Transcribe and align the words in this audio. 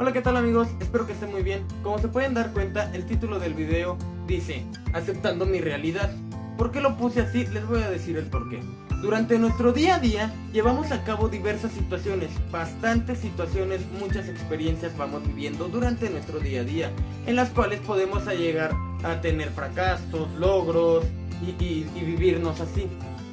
Hola, 0.00 0.14
¿qué 0.14 0.22
tal 0.22 0.38
amigos? 0.38 0.66
Espero 0.80 1.06
que 1.06 1.12
estén 1.12 1.30
muy 1.30 1.42
bien. 1.42 1.62
Como 1.82 1.98
se 1.98 2.08
pueden 2.08 2.32
dar 2.32 2.54
cuenta, 2.54 2.90
el 2.94 3.04
título 3.04 3.38
del 3.38 3.52
video 3.52 3.98
dice, 4.26 4.64
aceptando 4.94 5.44
mi 5.44 5.60
realidad. 5.60 6.10
¿Por 6.56 6.72
qué 6.72 6.80
lo 6.80 6.96
puse 6.96 7.20
así? 7.20 7.46
Les 7.48 7.66
voy 7.66 7.82
a 7.82 7.90
decir 7.90 8.16
el 8.16 8.24
porqué. 8.24 8.62
Durante 9.02 9.38
nuestro 9.38 9.74
día 9.74 9.96
a 9.96 9.98
día 9.98 10.32
llevamos 10.54 10.90
a 10.90 11.04
cabo 11.04 11.28
diversas 11.28 11.72
situaciones, 11.72 12.30
bastantes 12.50 13.18
situaciones, 13.18 13.82
muchas 14.00 14.26
experiencias 14.30 14.96
vamos 14.96 15.22
viviendo 15.26 15.68
durante 15.68 16.08
nuestro 16.08 16.40
día 16.40 16.62
a 16.62 16.64
día, 16.64 16.90
en 17.26 17.36
las 17.36 17.50
cuales 17.50 17.80
podemos 17.80 18.24
llegar 18.24 18.72
a 19.02 19.20
tener 19.20 19.50
fracasos, 19.50 20.30
logros 20.38 21.04
y, 21.42 21.62
y 21.62 22.00
vivirnos 22.06 22.58
así. 22.62 22.86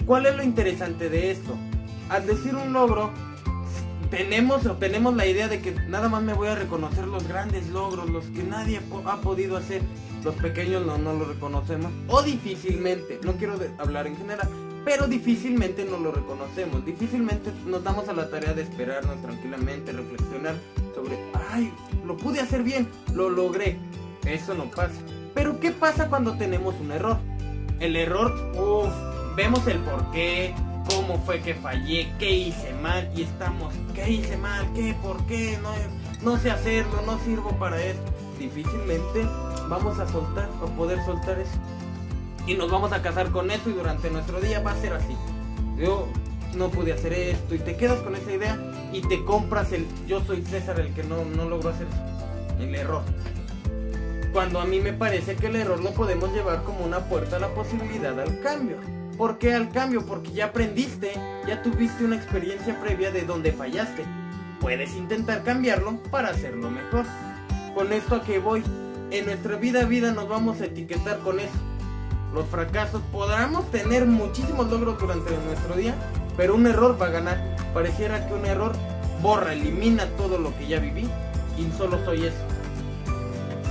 ¿Cuál 0.05 0.25
es 0.25 0.35
lo 0.35 0.43
interesante 0.43 1.09
de 1.09 1.31
esto? 1.31 1.55
Al 2.09 2.27
decir 2.27 2.55
un 2.55 2.73
logro, 2.73 3.13
tenemos 4.09 4.61
tenemos 4.79 5.15
la 5.15 5.25
idea 5.25 5.47
de 5.47 5.61
que 5.61 5.71
nada 5.87 6.09
más 6.09 6.23
me 6.23 6.33
voy 6.33 6.47
a 6.47 6.55
reconocer 6.55 7.07
los 7.07 7.27
grandes 7.27 7.67
logros, 7.69 8.09
los 8.09 8.25
que 8.25 8.43
nadie 8.43 8.81
ha 9.05 9.17
podido 9.21 9.57
hacer. 9.57 9.81
Los 10.23 10.35
pequeños 10.35 10.85
no, 10.85 10.97
no 10.97 11.13
lo 11.13 11.25
reconocemos. 11.25 11.91
O 12.07 12.21
difícilmente, 12.21 13.19
no 13.23 13.33
quiero 13.33 13.55
hablar 13.77 14.07
en 14.07 14.17
general, 14.17 14.49
pero 14.83 15.07
difícilmente 15.07 15.85
no 15.85 15.97
lo 15.97 16.11
reconocemos. 16.11 16.85
Difícilmente 16.85 17.51
nos 17.65 17.83
damos 17.83 18.09
a 18.09 18.13
la 18.13 18.29
tarea 18.29 18.53
de 18.53 18.63
esperarnos 18.63 19.21
tranquilamente, 19.21 19.91
reflexionar 19.91 20.55
sobre, 20.95 21.17
ay, 21.51 21.71
lo 22.05 22.17
pude 22.17 22.41
hacer 22.41 22.63
bien, 22.63 22.87
lo 23.13 23.29
logré. 23.29 23.77
Eso 24.25 24.53
no 24.53 24.65
pasa. 24.71 24.99
Pero 25.33 25.59
¿qué 25.59 25.71
pasa 25.71 26.09
cuando 26.09 26.37
tenemos 26.37 26.75
un 26.79 26.91
error? 26.91 27.17
El 27.79 27.95
error, 27.95 28.33
uff, 28.57 29.35
vemos 29.35 29.65
el 29.67 29.77
porqué, 29.79 30.53
cómo 31.07 31.23
fue 31.23 31.39
que 31.39 31.55
fallé, 31.55 32.11
qué 32.19 32.31
hice 32.31 32.73
mal 32.81 33.09
y 33.15 33.23
estamos, 33.23 33.73
qué 33.93 34.09
hice 34.09 34.35
mal, 34.35 34.67
qué, 34.73 34.93
por 35.01 35.25
qué, 35.25 35.57
no, 35.61 35.71
no 36.21 36.37
sé 36.37 36.51
hacerlo, 36.51 37.01
no 37.05 37.17
sirvo 37.19 37.51
para 37.51 37.81
eso. 37.81 37.99
Difícilmente 38.37 39.25
vamos 39.69 39.97
a 39.99 40.07
soltar 40.09 40.49
o 40.61 40.65
poder 40.71 41.03
soltar 41.05 41.39
eso. 41.39 41.51
Y 42.45 42.55
nos 42.55 42.69
vamos 42.69 42.91
a 42.91 43.01
casar 43.01 43.31
con 43.31 43.49
eso 43.51 43.69
y 43.69 43.73
durante 43.73 44.09
nuestro 44.09 44.41
día 44.41 44.59
va 44.59 44.71
a 44.71 44.81
ser 44.81 44.93
así. 44.93 45.15
Yo 45.77 46.07
no 46.55 46.69
pude 46.69 46.91
hacer 46.91 47.13
esto 47.13 47.55
y 47.55 47.59
te 47.59 47.77
quedas 47.77 47.99
con 47.99 48.15
esa 48.15 48.31
idea 48.33 48.57
y 48.91 49.01
te 49.01 49.23
compras 49.23 49.71
el 49.71 49.87
yo 50.07 50.21
soy 50.25 50.41
César 50.43 50.79
el 50.79 50.93
que 50.93 51.03
no, 51.03 51.23
no 51.23 51.47
logró 51.47 51.69
hacer 51.69 51.87
eso. 51.87 52.61
El 52.61 52.75
error. 52.75 53.03
Cuando 54.33 54.59
a 54.59 54.65
mí 54.65 54.81
me 54.81 54.91
parece 54.91 55.35
que 55.35 55.47
el 55.47 55.55
error 55.55 55.81
lo 55.81 55.91
podemos 55.91 56.33
llevar 56.33 56.63
como 56.63 56.83
una 56.85 56.99
puerta 57.07 57.37
a 57.37 57.39
la 57.39 57.47
posibilidad 57.53 58.19
al 58.19 58.41
cambio. 58.41 58.77
¿Por 59.17 59.39
qué 59.39 59.55
al 59.55 59.69
cambio? 59.69 60.05
Porque 60.05 60.31
ya 60.31 60.45
aprendiste, 60.45 61.13
ya 61.47 61.63
tuviste 61.63 62.05
una 62.05 62.15
experiencia 62.15 62.79
previa 62.79 63.09
de 63.09 63.23
donde 63.23 63.51
fallaste. 63.51 64.05
Puedes 64.61 64.95
intentar 64.95 65.43
cambiarlo 65.43 65.97
para 66.11 66.29
hacerlo 66.29 66.69
mejor. 66.69 67.03
Con 67.73 67.91
esto 67.93 68.15
a 68.15 68.23
que 68.23 68.37
voy, 68.37 68.63
en 69.09 69.25
nuestra 69.25 69.55
vida 69.55 69.81
a 69.81 69.85
vida 69.85 70.11
nos 70.11 70.29
vamos 70.29 70.61
a 70.61 70.65
etiquetar 70.65 71.17
con 71.19 71.39
eso. 71.39 71.57
Los 72.31 72.45
fracasos, 72.47 73.01
podremos 73.11 73.69
tener 73.71 74.05
muchísimos 74.05 74.69
logros 74.69 74.99
durante 74.99 75.35
nuestro 75.45 75.75
día, 75.75 75.95
pero 76.35 76.53
un 76.53 76.67
error 76.67 77.01
va 77.01 77.07
a 77.07 77.11
ganar. 77.11 77.57
Pareciera 77.73 78.27
que 78.27 78.35
un 78.35 78.45
error 78.45 78.73
borra, 79.23 79.53
elimina 79.53 80.05
todo 80.17 80.37
lo 80.37 80.55
que 80.59 80.67
ya 80.67 80.79
viví 80.79 81.09
y 81.57 81.71
solo 81.75 82.03
soy 82.05 82.27
eso. 82.27 82.37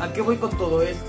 ¿A 0.01 0.13
qué 0.13 0.23
voy 0.23 0.39
con 0.39 0.51
todo 0.59 0.83
esto? 0.83 1.07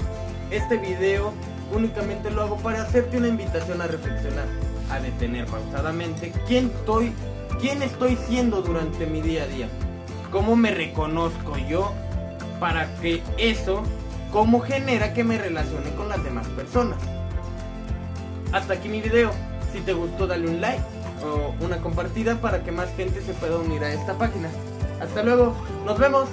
Este 0.52 0.78
video 0.78 1.34
únicamente 1.72 2.32
lo 2.32 2.44
hago 2.44 2.58
para 2.58 2.82
hacerte 2.82 3.18
una 3.18 3.28
invitación 3.28 3.82
a 3.82 3.88
reflexionar, 3.88 4.46
a 4.92 5.00
detener 5.00 5.46
pausadamente 5.46 6.34
quién 6.48 6.68
estoy, 6.68 7.14
quién 7.60 7.82
estoy 7.84 8.18
siendo 8.28 8.62
durante 8.62 9.06
mi 9.06 9.22
día 9.22 9.44
a 9.44 9.48
día, 9.48 9.70
cómo 10.32 10.56
me 10.56 10.72
reconozco 10.72 11.58
yo 11.58 11.94
para 12.60 12.88
que 13.02 13.22
eso, 13.38 13.84
cómo 14.32 14.60
genera 14.62 15.14
que 15.14 15.23
me 15.23 15.38
relacione 15.38 15.92
con 15.92 16.10
las 16.10 16.23
demás 16.23 16.48
personas. 16.50 17.00
Hasta 18.52 18.73
aquí 18.76 18.89
mi 18.89 19.02
video. 19.02 19.32
Si 19.73 19.82
te 19.82 19.94
gustó 19.94 20.28
dale 20.28 20.48
un 20.48 20.61
like 20.61 20.82
o 21.23 21.54
una 21.64 21.78
compartida 21.78 22.36
para 22.36 22.64
que 22.64 22.72
más 22.72 22.89
gente 22.95 23.22
se 23.22 23.34
pueda 23.34 23.58
unir 23.58 23.84
a 23.84 23.92
esta 23.92 24.17
página. 24.17 24.49
Hasta 25.02 25.23
luego, 25.23 25.54
nos 25.86 25.98
vemos. 25.99 26.30